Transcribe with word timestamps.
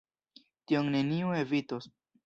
Tion 0.71 0.91
neniu 0.97 1.37
evitos. 1.45 1.91